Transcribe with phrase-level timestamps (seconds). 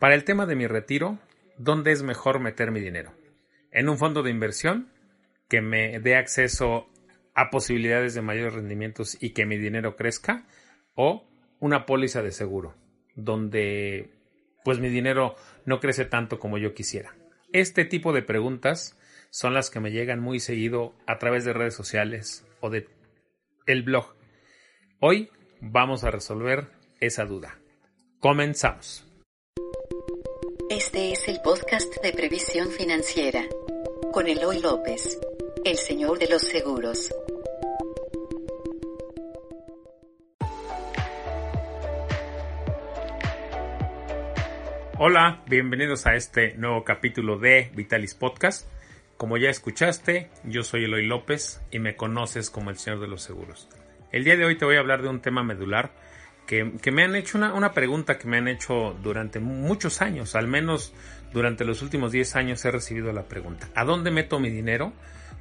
[0.00, 1.18] Para el tema de mi retiro,
[1.58, 3.12] ¿dónde es mejor meter mi dinero?
[3.70, 4.90] ¿En un fondo de inversión
[5.46, 6.88] que me dé acceso
[7.34, 10.46] a posibilidades de mayores rendimientos y que mi dinero crezca?
[10.94, 11.28] ¿O
[11.60, 12.74] una póliza de seguro
[13.14, 14.10] donde
[14.64, 15.36] pues mi dinero
[15.66, 17.14] no crece tanto como yo quisiera?
[17.52, 18.98] Este tipo de preguntas
[19.28, 22.88] son las que me llegan muy seguido a través de redes sociales o de
[23.66, 24.14] el blog.
[24.98, 25.28] Hoy
[25.60, 26.68] vamos a resolver
[27.00, 27.58] esa duda.
[28.18, 29.09] Comenzamos.
[30.70, 33.42] Este es el podcast de previsión financiera
[34.12, 35.18] con Eloy López,
[35.64, 37.12] el señor de los seguros.
[44.96, 48.68] Hola, bienvenidos a este nuevo capítulo de Vitalis Podcast.
[49.16, 53.24] Como ya escuchaste, yo soy Eloy López y me conoces como el Señor de los
[53.24, 53.68] Seguros.
[54.12, 55.90] El día de hoy te voy a hablar de un tema medular
[56.50, 60.48] que, me han hecho una, una, pregunta que me han hecho durante muchos años, al
[60.48, 60.92] menos
[61.32, 64.92] durante los últimos 10 años he recibido la pregunta, ¿a dónde meto mi dinero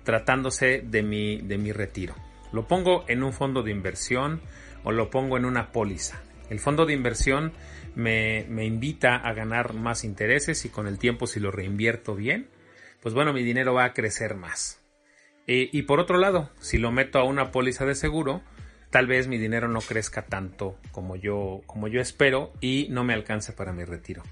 [0.03, 2.13] tratándose de mi, de mi retiro?
[2.51, 4.39] ¿Lo pongo en un fondo de inversión
[4.83, 6.21] o lo pongo en una póliza?
[6.51, 7.53] El fondo de inversión
[7.95, 12.49] me, me invita a ganar más intereses y con el tiempo si lo reinvierto bien,
[13.01, 14.79] pues bueno, mi dinero va a crecer más.
[15.47, 18.43] Eh, y por otro lado, si lo meto a una póliza de seguro,
[18.89, 23.13] tal vez mi dinero no crezca tanto como yo, como yo espero y no me
[23.13, 24.23] alcance para mi retiro.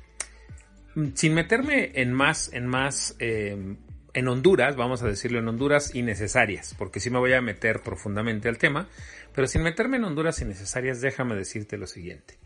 [1.14, 3.78] Sin meterme en más, en más, em,
[4.14, 8.50] en Honduras, vamos a decirlo en Honduras innecesarias, porque sí me voy a meter profundamente
[8.50, 8.90] al tema,
[9.34, 12.40] pero sin meterme en Honduras innecesarias, déjame decirte lo siguiente.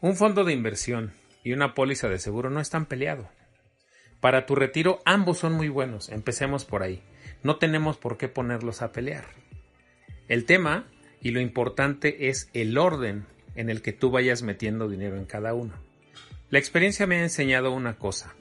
[0.00, 1.12] Un fondo de inversión
[1.44, 3.26] y una póliza de seguro no están peleados.
[4.20, 7.02] Para tu retiro ambos son muy buenos, empecemos por ahí.
[7.42, 9.24] No tenemos por qué ponerlos a pelear.
[10.28, 10.86] El tema
[11.22, 15.54] y lo importante es el orden en el que tú vayas metiendo dinero en cada
[15.54, 15.74] uno.
[16.50, 18.34] La experiencia me ha enseñado una cosa.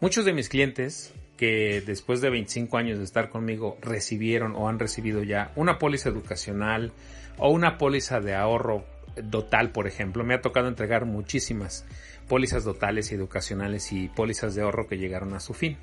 [0.00, 4.78] Muchos de mis clientes que después de 25 años de estar conmigo recibieron o han
[4.78, 6.92] recibido ya una póliza educacional
[7.38, 8.84] o una póliza de ahorro
[9.16, 10.24] Dotal, por ejemplo.
[10.24, 11.84] Me ha tocado entregar muchísimas
[12.28, 15.78] pólizas dotales y educacionales y pólizas de ahorro que llegaron a su fin.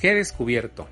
[0.00, 0.88] ¿Qué he descubierto?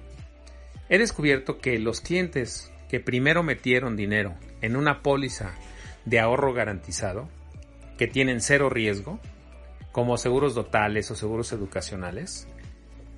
[0.89, 5.55] He descubierto que los clientes que primero metieron dinero en una póliza
[6.05, 7.27] de ahorro garantizado,
[7.97, 9.19] que tienen cero riesgo,
[9.93, 12.49] como seguros dotales o seguros educacionales,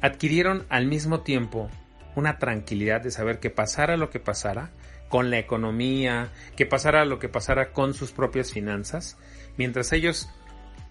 [0.00, 1.68] adquirieron al mismo tiempo
[2.14, 4.70] una tranquilidad de saber que pasara lo que pasara,
[5.08, 9.18] con la economía, que pasara lo que pasara con sus propias finanzas,
[9.56, 10.30] mientras ellos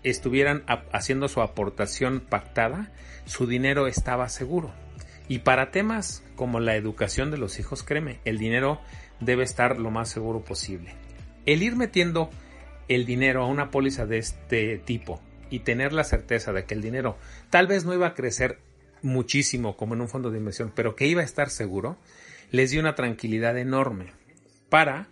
[0.04, 2.92] estuvieran haciendo su aportación pactada,
[3.24, 4.74] su dinero estaba seguro.
[5.28, 8.82] Y para temas como la educación de los hijos, créeme, el dinero
[9.20, 10.96] debe estar lo más seguro posible.
[11.46, 12.30] El ir metiendo
[12.88, 16.82] el dinero a una póliza de este tipo y tener la certeza de que el
[16.82, 17.18] dinero
[17.50, 18.60] tal vez no iba a crecer
[19.02, 21.98] muchísimo como en un fondo de inversión, pero que iba a estar seguro,
[22.52, 24.14] les dio una tranquilidad enorme
[24.70, 25.08] para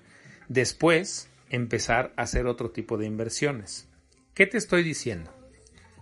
[0.48, 3.88] después empezar a hacer otro tipo de inversiones.
[4.34, 5.32] ¿Qué te estoy diciendo?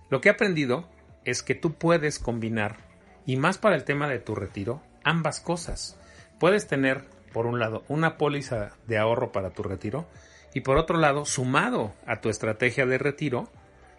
[0.09, 0.87] Lo que he aprendido
[1.25, 2.88] es que tú puedes combinar,
[3.29, 5.99] y más para el tema de tu retiro, ambas cosas.
[6.39, 10.07] Puedes tener, por un lado, una póliza de ahorro para tu retiro,
[10.51, 13.47] y por otro lado, sumado a tu estrategia de retiro,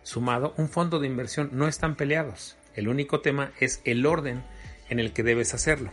[0.02, 2.56] sumado un fondo de inversión, no están peleados.
[2.74, 4.42] El único tema es el orden
[4.88, 5.92] en el que debes hacerlo.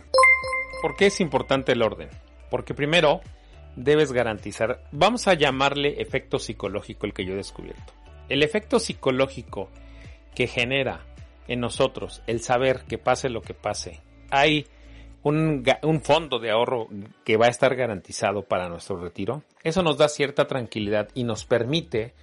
[0.82, 2.08] ¿Por qué es importante el orden?
[2.50, 3.20] Porque primero
[3.76, 7.92] debes garantizar, vamos a llamarle efecto psicológico el que yo he descubierto.
[8.28, 9.70] El efecto psicológico
[10.34, 11.04] que genera
[11.48, 14.00] en nosotros el saber que pase lo que pase,
[14.30, 14.66] hay
[15.22, 16.88] un, un, fondo de ahorro
[17.24, 21.44] que va a estar garantizado para nuestro retiro, eso nos da cierta tranquilidad y nos
[21.44, 22.14] permite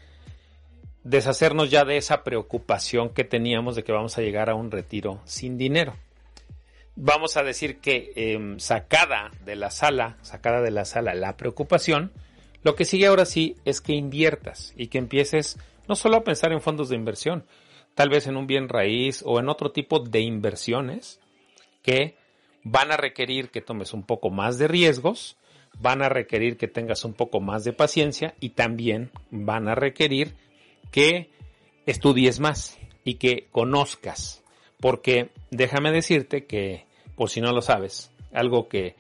[1.03, 5.22] deshacernos ya de esa preocupación que teníamos de que vamos a llegar a un retiro
[5.25, 5.94] sin dinero.
[6.96, 12.12] Vamos a decir que em, sacada de la sala, sacada de la sala la preocupación,
[12.64, 16.52] lo que sigue ahora sí es que inviertas y que empieces no solo a pensar
[16.52, 17.46] en fondos de inversión,
[17.96, 21.20] tal vez en un bien raíz o en otro tipo de inversiones
[21.82, 22.16] que
[22.64, 25.38] van a requerir que tomes un poco más de riesgos,
[25.80, 30.36] van a requerir que tengas un poco más de paciencia y también van a requerir
[30.92, 31.30] que
[31.86, 34.44] estudies más y que conozcas.
[34.80, 38.96] Porque déjame decirte que, por si no lo sabes, algo que,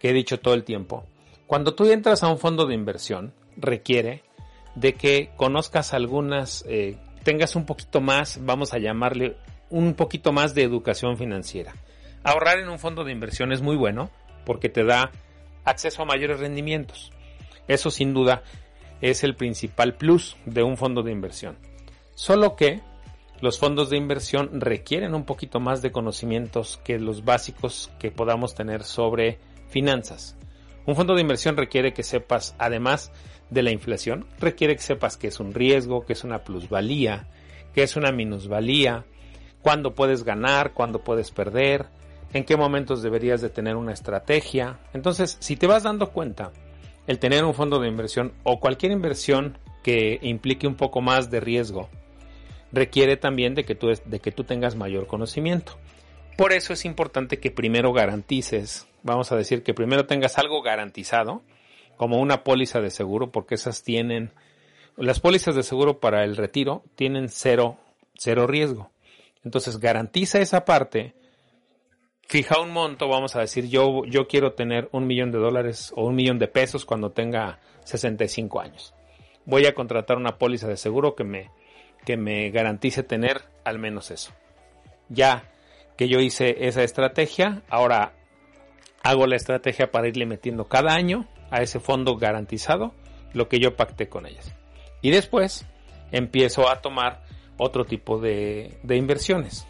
[0.00, 1.04] he dicho todo el tiempo,
[1.46, 4.22] cuando tú entras a un fondo de inversión, requiere
[4.74, 6.96] de que conozcas algunas, eh,
[7.28, 9.36] tengas un poquito más, vamos a llamarle
[9.68, 11.74] un poquito más de educación financiera.
[12.24, 14.08] Ahorrar en un fondo de inversión es muy bueno
[14.46, 15.10] porque te da
[15.62, 17.12] acceso a mayores rendimientos.
[17.66, 18.44] Eso sin duda
[19.02, 21.58] es el principal plus de un fondo de inversión.
[22.14, 22.80] Solo que
[23.42, 28.54] los fondos de inversión requieren un poquito más de conocimientos que los básicos que podamos
[28.54, 29.38] tener sobre
[29.68, 30.34] finanzas.
[30.88, 33.12] Un fondo de inversión requiere que sepas, además
[33.50, 37.28] de la inflación, requiere que sepas que es un riesgo, que es una plusvalía,
[37.74, 39.04] que es una minusvalía,
[39.60, 41.88] cuándo puedes ganar, cuándo puedes perder,
[42.32, 44.78] en qué momentos deberías de tener una estrategia.
[44.94, 46.52] Entonces, si te vas dando cuenta,
[47.06, 51.40] el tener un fondo de inversión o cualquier inversión que implique un poco más de
[51.40, 51.90] riesgo,
[52.72, 55.74] requiere también de que tú, de que tú tengas mayor conocimiento.
[56.38, 61.42] Por eso es importante que primero garantices, vamos a decir que primero tengas algo garantizado,
[61.96, 64.30] como una póliza de seguro, porque esas tienen,
[64.96, 67.76] las pólizas de seguro para el retiro tienen cero,
[68.16, 68.92] cero riesgo.
[69.42, 71.16] Entonces garantiza esa parte,
[72.28, 76.04] fija un monto, vamos a decir, yo, yo quiero tener un millón de dólares o
[76.04, 78.94] un millón de pesos cuando tenga 65 años.
[79.44, 81.50] Voy a contratar una póliza de seguro que me,
[82.06, 84.32] que me garantice tener al menos eso.
[85.08, 85.50] Ya
[85.98, 88.14] que yo hice esa estrategia, ahora
[89.02, 92.94] hago la estrategia para irle metiendo cada año a ese fondo garantizado
[93.34, 94.54] lo que yo pacté con ellas.
[95.02, 95.66] Y después
[96.12, 97.24] empiezo a tomar
[97.56, 99.66] otro tipo de, de inversiones.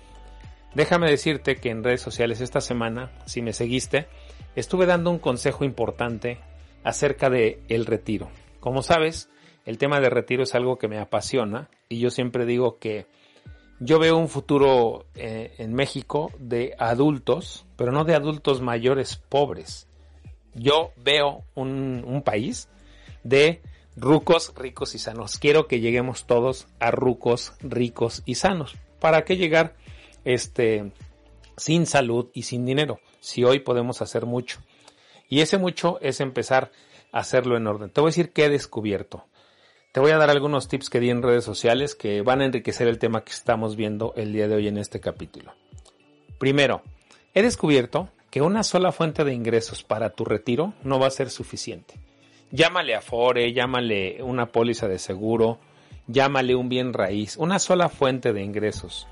[0.75, 4.07] Déjame decirte que en redes sociales esta semana, si me seguiste,
[4.55, 6.41] estuve dando un consejo importante
[6.85, 8.29] acerca de el retiro.
[8.61, 9.31] Como sabes,
[9.65, 13.07] el tema de retiro es algo que me apasiona y yo siempre digo que
[13.81, 19.87] yo veo un futuro eh, en México de adultos, pero no de adultos mayores pobres.
[20.55, 22.69] Yo veo un, país
[23.23, 23.63] de
[23.97, 25.39] rucos ricos y sanos.
[25.39, 28.77] Quiero que lleguemos todos a rucos ricos y sanos.
[28.99, 29.77] ¿Para qué llegar
[30.25, 30.93] este
[31.57, 32.99] sin salud y sin dinero?
[33.21, 34.59] Si hoy podemos hacer mucho.
[35.29, 36.73] Y ese mucho es empezar
[37.13, 37.91] a hacerlo en orden.
[37.91, 39.27] Te voy a decir qué he descubierto.
[39.93, 42.89] Te voy a dar algunos tips que di en redes sociales que van a enriquecer
[42.89, 45.53] el tema que estamos viendo el día de hoy en este capítulo.
[46.39, 46.83] Primero,
[47.35, 51.31] he descubierto que una sola fuente de ingresos para tu retiro no va a ser
[51.31, 51.95] suficiente.
[52.51, 55.59] Llámale Afore, llámale una póliza de seguro,
[56.07, 59.07] llámale un bien raíz, una sola fuente de ingresos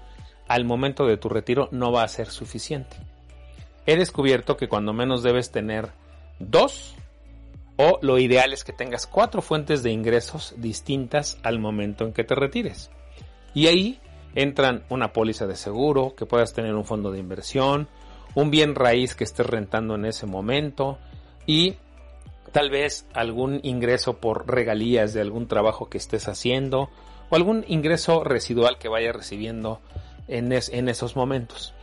[0.48, 2.96] al momento de tu retiro no va a ser suficiente.
[3.86, 5.90] He descubierto que cuando menos debes tener
[6.38, 6.94] dos
[7.76, 12.24] o lo ideal es que tengas cuatro fuentes de ingresos distintas al momento en que
[12.24, 12.90] te retires.
[13.54, 14.00] Y ahí
[14.34, 17.88] entran una póliza de seguro, que puedas tener un fondo de inversión,
[18.34, 20.98] un bien raíz que estés rentando en ese momento
[21.46, 21.76] y
[22.52, 26.90] tal vez algún ingreso por regalías de algún trabajo que estés haciendo
[27.28, 29.80] o algún ingreso residual que vayas recibiendo
[30.28, 31.74] en, esos momentos.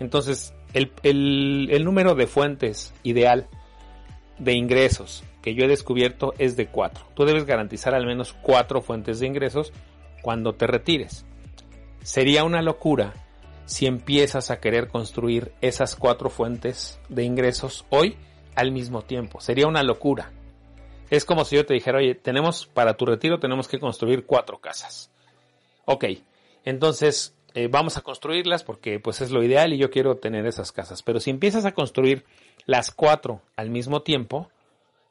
[0.00, 3.46] Entonces, el número de fuentes ideal
[4.38, 7.04] de ingresos que yo he descubierto es de cuatro.
[7.12, 9.74] Tú debes garantizar al menos cuatro fuentes de ingresos
[10.22, 11.26] cuando te retires.
[12.02, 13.12] Sería una locura
[13.66, 18.16] si empiezas a querer construir esas cuatro fuentes de ingresos hoy
[18.54, 19.38] al mismo tiempo.
[19.42, 20.32] Sería una locura.
[21.10, 24.62] Es como si yo te dijera, oye, tenemos para tu retiro tenemos que construir cuatro
[24.62, 25.10] casas.
[25.84, 26.06] Ok,
[26.64, 30.72] entonces eh, vamos a construirlas porque pues es lo ideal y yo quiero tener esas
[30.72, 31.02] casas.
[31.02, 32.24] Pero si empiezas a construir
[32.64, 34.48] las cuatro al mismo tiempo,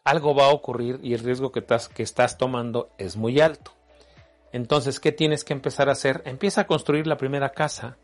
[0.03, 1.63] algo va a ocurrir y el riesgo que
[1.97, 3.71] estás, tomando es muy alto.
[4.51, 6.21] Entonces, ¿qué tienes que empezar a hacer?
[6.25, 7.97] Empieza a construir la primera casa.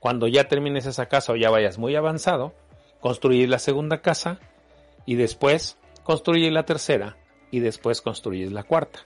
[0.00, 2.52] Cuando ya termines esa casa o ya vayas muy avanzado,
[3.00, 4.38] construir la segunda casa
[5.06, 7.16] y después construir la tercera
[7.50, 9.00] y después construir la cuarta.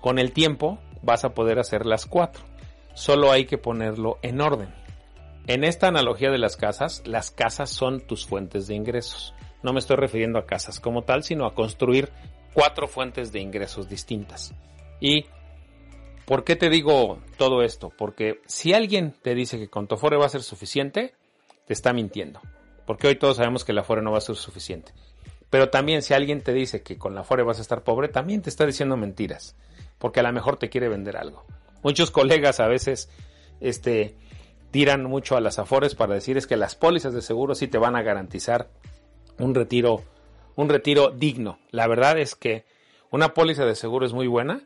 [0.00, 2.44] Con el tiempo vas a poder hacer las cuatro.
[2.94, 4.72] Solo hay que ponerlo en orden.
[5.46, 9.34] En esta analogía de las casas, las casas son tus fuentes de ingresos.
[9.62, 12.10] No me estoy refiriendo a casas como tal, sino a construir
[12.54, 14.54] cuatro fuentes de ingresos distintas.
[15.00, 15.26] ¿Y
[16.24, 17.90] por qué te digo todo esto?
[17.96, 21.14] Porque si alguien te dice que con tu Afore va a ser suficiente,
[21.66, 22.40] te está mintiendo.
[22.86, 24.92] Porque hoy todos sabemos que la Afore no va a ser suficiente.
[25.50, 28.42] Pero también si alguien te dice que con la Afore vas a estar pobre, también
[28.42, 29.56] te está diciendo mentiras.
[29.98, 31.44] Porque a lo mejor te quiere vender algo.
[31.82, 33.10] Muchos colegas a veces
[33.60, 34.16] este,
[34.70, 37.78] tiran mucho a las Afores para decir es que las pólizas de seguro sí te
[37.78, 38.68] van a garantizar
[39.40, 40.02] un retiro,
[40.56, 41.58] un retiro digno.
[41.70, 42.64] La verdad es que
[43.10, 44.62] una póliza de seguro es muy buena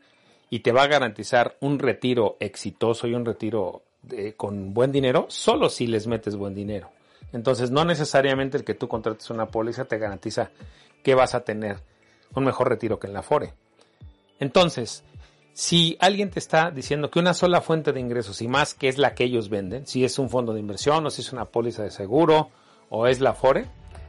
[0.49, 3.83] y te va a garantizar un retiro exitoso y un retiro
[4.37, 6.91] con buen dinero solo si les metes buen dinero.
[7.33, 10.51] Entonces no necesariamente el que tú contrates una póliza te garantiza
[11.03, 11.77] que vas a tener
[12.35, 13.53] un mejor retiro que en la FORE.
[14.39, 15.03] Entonces,
[15.53, 18.97] si alguien te está diciendo que una sola fuente de ingresos y más que es
[18.97, 21.83] la que ellos venden, si es un fondo de inversión o si es una póliza
[21.83, 22.49] de seguro
[22.89, 23.65] o es la FORE,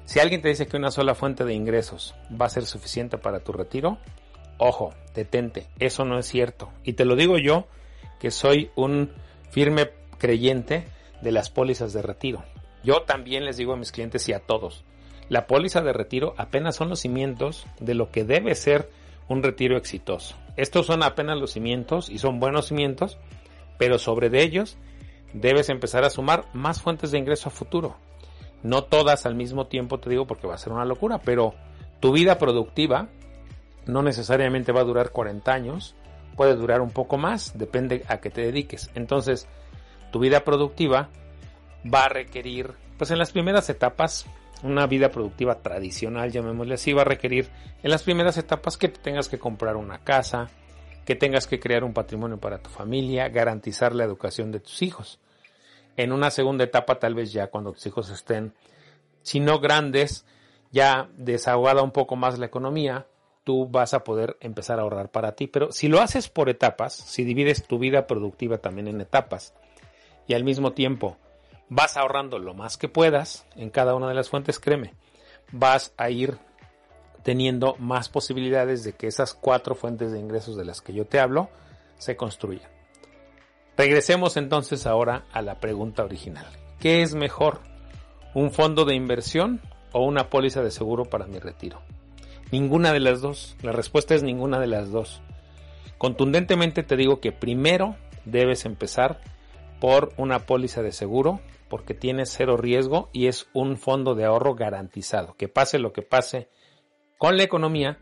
[0.07, 3.41] si alguien te dice que una sola fuente de ingresos va a ser suficiente para
[3.41, 3.99] tu retiro,
[4.57, 6.71] ojo, detente, eso no es cierto.
[6.85, 7.67] Y te lo digo yo,
[8.21, 9.13] que soy un
[9.51, 10.87] firme creyente
[11.23, 12.45] de las pólizas de retiro.
[12.85, 14.85] Yo también les digo a mis clientes y a todos,
[15.29, 18.89] la póliza de retiro apenas son los cimientos de lo que debe ser
[19.29, 20.37] un retiro exitoso.
[20.57, 23.19] Estos son apenas los cimientos y son buenos cimientos,
[23.77, 24.79] pero sobre de ellos
[25.33, 27.97] debes empezar a sumar más fuentes de ingreso a futuro.
[28.63, 31.55] No todas al mismo tiempo, te digo, porque va a ser una locura, pero
[32.01, 33.09] tu vida productiva
[33.87, 35.95] no necesariamente va a durar 40 años,
[36.37, 38.91] puede durar un poco más, depende a qué te dediques.
[38.95, 39.49] Entonces,
[40.13, 41.09] tu vida productiva
[41.93, 44.27] va a requerir, pues en las primeras etapas,
[44.63, 47.49] una vida productiva tradicional, llamémosle así, va a requerir
[47.83, 50.49] en las primeras etapas que tengas que comprar una casa,
[51.05, 55.21] que tengas que crear un patrimonio para tu familia, garantizar la educación de tus hijos.
[55.97, 58.55] En una segunda etapa, tal vez ya cuando tus hijos estén,
[59.23, 60.27] si no grandes,
[60.71, 63.07] ya desahogada un poco más la economía,
[63.45, 65.47] tú vas a poder empezar a ahorrar para ti.
[65.47, 69.55] Pero si lo haces por etapas, si divides tu vida productiva también en etapas,
[70.27, 71.17] y al mismo tiempo
[71.69, 74.95] vas ahorrando lo más que puedas en cada una de las fuentes, créeme,
[75.53, 76.39] vas a ir
[77.23, 81.19] teniendo más posibilidades de que esas cuatro fuentes de ingresos de las que yo te
[81.19, 81.49] hablo
[81.99, 82.76] se construyan.
[83.77, 86.47] Regresemos entonces ahora a la pregunta original.
[86.81, 87.61] ¿Qué es mejor?
[88.35, 89.61] ¿Un fondo de inversión
[89.93, 91.83] o una póliza de seguro para mi retiro?
[92.51, 93.57] Ninguna de las dos.
[93.63, 95.21] La respuesta es ninguna de las dos.
[95.99, 99.21] Contundentemente te digo que primero debes empezar
[99.81, 104.55] por una póliza de seguro porque tiene cero riesgo y es un fondo de ahorro
[104.55, 105.35] garantizado.
[105.35, 106.49] Que pase lo que pase
[107.19, 107.99] con la economía,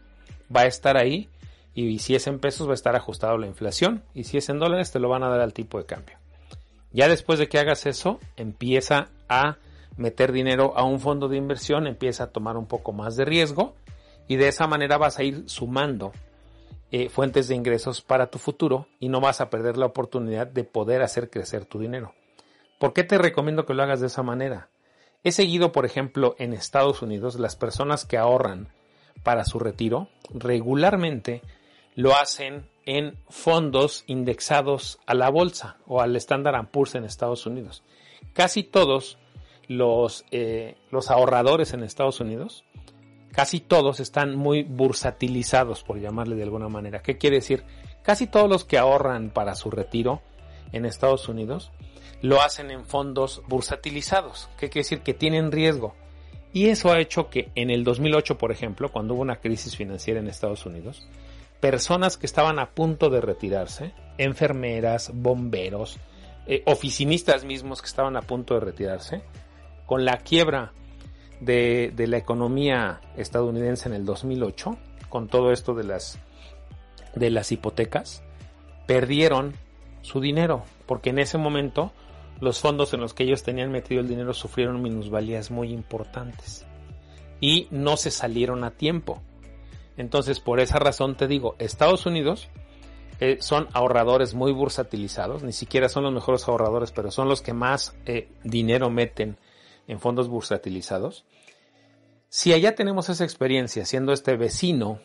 [0.55, 1.29] va a estar ahí
[1.75, 4.49] y si es en pesos va a estar ajustado a la inflación y si es
[4.49, 6.17] en dólares te lo van a dar al tipo de cambio.
[6.93, 9.57] Ya después de que hagas eso, empieza a
[9.97, 13.75] meter dinero a un fondo de inversión, empieza a tomar un poco más de riesgo
[14.29, 16.13] y de esa manera vas a ir sumando
[16.93, 20.63] eh, fuentes de ingresos para tu futuro y no vas a perder la oportunidad de
[20.63, 22.15] poder hacer crecer tu dinero.
[22.79, 24.69] ¿Por qué te recomiendo que lo hagas de esa manera?
[25.25, 28.69] He seguido, por ejemplo, en Estados Unidos, las personas que ahorran
[29.23, 31.43] para su retiro regularmente
[31.95, 37.83] lo hacen en fondos indexados a la bolsa o al Standard Poor's en Estados Unidos.
[38.33, 39.19] Casi todos
[39.69, 42.65] los, eh, los ahorradores en Estados Unidos
[43.35, 47.03] casi todos están muy bursatilizados, por llamarle de alguna manera.
[47.03, 47.65] ¿Qué quiere decir?
[48.03, 50.23] Casi todos los que ahorran para su retiro
[50.73, 51.73] en Estados Unidos
[52.23, 54.49] lo hacen en fondos bursatilizados.
[54.57, 55.01] ¿Qué quiere decir?
[55.01, 55.95] Que tienen riesgo.
[56.53, 60.21] Y eso ha hecho que en el 2008, por ejemplo, cuando hubo una crisis financiera
[60.21, 61.09] en Estados Unidos,
[61.65, 65.97] personas que estaban a punto de retirarse, enfermeras, bomberos,
[66.47, 69.23] eh, oficinistas mismos que estaban a punto de retirarse,
[69.87, 70.73] con la quiebra
[71.41, 74.77] de, la economía estadounidense en el 2008,
[75.09, 76.19] con todo esto de las,
[77.15, 78.23] de las hipotecas,
[78.87, 79.55] perdieron
[80.03, 81.93] su dinero, porque en ese momento
[82.43, 86.67] los fondos en los que ellos tenían metido el dinero sufrieron minusvalías muy importantes
[87.41, 89.23] y no se salieron a tiempo.
[89.97, 92.49] Entonces, por esa razón te digo, Estados Unidos
[93.21, 97.53] eh, son ahorradores muy bursatilizados, ni siquiera son los mejores ahorradores, pero son los que
[97.53, 99.37] más eh, dinero meten
[99.87, 101.25] en fondos bursatilizados.
[102.29, 104.99] Si allá tenemos esa experiencia, siendo este vecino,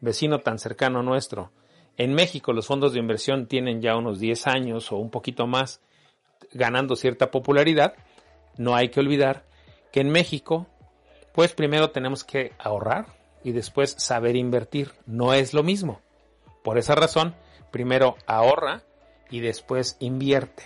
[0.00, 1.52] vecino tan cercano nuestro,
[1.98, 5.82] en México los fondos de inversión tienen ya unos 10 años o un poquito más
[6.52, 7.94] ganando cierta popularidad,
[8.56, 9.44] no hay que olvidar
[9.92, 10.66] que en México,
[11.32, 14.92] pues primero tenemos que ahorrar y después saber invertir.
[15.06, 16.00] No es lo mismo.
[16.62, 17.34] Por esa razón,
[17.70, 18.82] primero ahorra
[19.30, 20.64] y después invierte.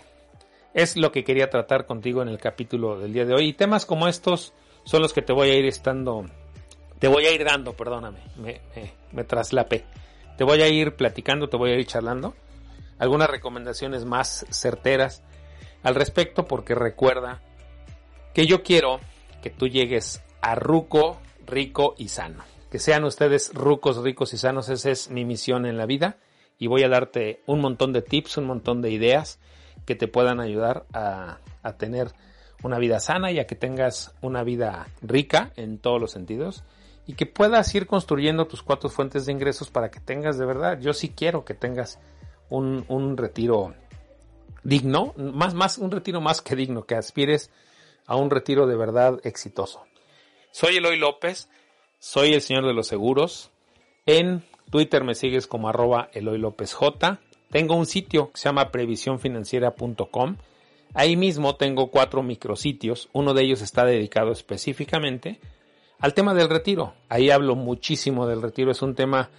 [0.75, 3.49] Es lo que quería tratar contigo en el capítulo del día de hoy.
[3.49, 4.52] Y temas como estos
[4.85, 6.26] son los que te voy a ir estando,
[6.99, 8.61] te voy a ir dando, perdóname, me,
[9.12, 9.85] me, traslapé.
[10.37, 12.35] Te voy a ir platicando, te voy a ir charlando.
[12.99, 15.23] Algunas recomendaciones más certeras
[15.83, 17.40] al respecto porque recuerda
[18.35, 19.00] que yo quiero
[19.42, 22.42] que tú llegues a ruco, rico y sano.
[22.76, 26.18] Que sean ustedes rucos, ricos y sanos, esa es mi misión en la vida
[26.59, 29.38] y voy a darte un montón de tips, un montón de ideas
[29.87, 31.38] que te puedan ayudar a,
[31.78, 32.12] tener
[32.62, 36.64] una vida sana y a que tengas una vida rica en todos los sentidos
[37.06, 40.78] y que puedas ir construyendo tus cuatro fuentes de ingresos para que tengas de verdad,
[40.78, 41.99] yo sí quiero que tengas
[42.50, 43.75] un, un retiro
[44.64, 47.50] digno, más, más, un retiro más que digno, que aspires
[48.04, 49.83] a un retiro de verdad exitoso.
[50.50, 51.49] Soy Eloy López,
[52.07, 53.51] soy el señor de los seguros.
[54.07, 57.19] En Twitter me sigues como arroba Eloy López J.
[57.51, 60.37] Tengo un sitio que se llama previsiónfinanciera.com.
[60.95, 63.09] Ahí mismo tengo cuatro micrositios.
[63.13, 65.41] Uno de ellos está dedicado específicamente
[65.99, 66.95] al tema del retiro.
[67.09, 68.71] Ahí hablo muchísimo del retiro.
[68.71, 69.31] Es un tema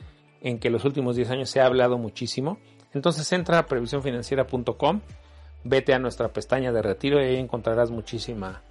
[0.42, 2.58] en que los últimos 10 años se ha hablado muchísimo.
[2.94, 5.00] Entonces entra a previsiónfinanciera.com
[5.64, 8.62] vete a nuestra pestaña de retiro y ahí encontrarás muchísima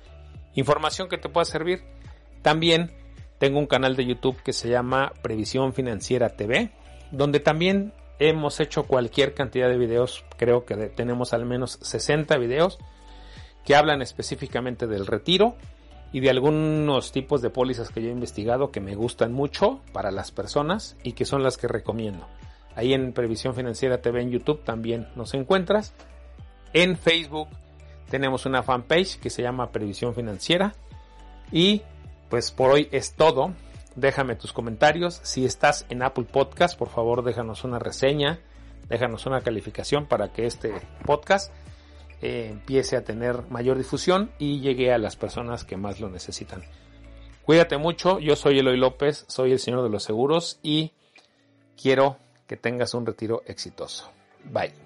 [0.55, 1.83] información que te pueda servir.
[2.43, 3.06] También
[3.39, 6.71] tengo un canal de YouTube que se llama Previsión Financiera TV,
[7.11, 12.79] donde también hemos hecho cualquier cantidad de videos, creo que tenemos al menos 60 videos
[13.65, 15.57] que hablan específicamente del retiro
[16.13, 20.11] y de algunos tipos de pólizas que yo he investigado que me gustan mucho para
[20.11, 22.27] las personas y que son las que recomiendo.
[22.75, 25.95] Ahí en Previsión Financiera TV en YouTube también nos encuentras.
[26.73, 27.49] En Facebook
[28.11, 30.75] tenemos una fanpage que se llama Previsión Financiera.
[31.51, 31.83] Y
[32.29, 33.55] pues por hoy es todo.
[33.95, 35.21] Déjame tus comentarios.
[35.23, 38.41] Si estás en Apple Podcast, por favor déjanos una reseña,
[38.89, 41.53] déjanos una calificación para que este podcast
[42.21, 46.63] eh, empiece a tener mayor difusión y llegue a las personas que más lo necesitan.
[47.45, 50.93] Cuídate mucho, yo soy Eloy López, soy el señor de los seguros y
[51.81, 54.11] quiero que tengas un retiro exitoso.
[54.45, 54.86] Bye.